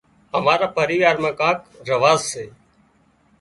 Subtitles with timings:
[0.37, 2.45] امار پريوار مان ڪانڪ رواز سي